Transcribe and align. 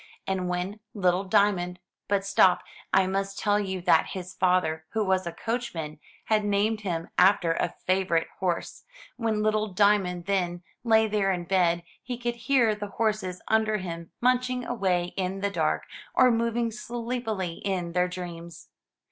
And 0.25 0.49
when 0.49 0.79
little 0.95 1.25
Diamond— 1.25 1.77
but 2.09 2.25
stop, 2.25 2.63
I 2.91 3.05
must 3.05 3.37
tell 3.37 3.59
you 3.59 3.81
that 3.81 4.07
his 4.15 4.33
father 4.33 4.83
who 4.93 5.05
was 5.05 5.27
a 5.27 5.31
coachman, 5.31 5.99
had 6.25 6.43
named 6.43 6.81
him 6.81 7.09
after 7.19 7.53
a 7.53 7.75
favorite 7.85 8.27
horse— 8.39 8.83
when 9.17 9.43
little 9.43 9.67
Diamond, 9.67 10.25
then, 10.25 10.63
lay 10.83 11.07
there 11.07 11.31
in 11.31 11.43
bed, 11.43 11.83
he 12.01 12.17
could 12.17 12.37
hear 12.47 12.73
the 12.73 12.87
horses 12.87 13.43
under 13.47 13.77
him 13.77 14.09
munching 14.21 14.65
away 14.65 15.13
in 15.17 15.41
the 15.41 15.51
dark, 15.51 15.83
or 16.15 16.31
moving 16.31 16.71
sleep 16.71 17.27
ily 17.27 17.61
in 17.63 17.91
their 17.91 18.07
dreams. 18.07 18.69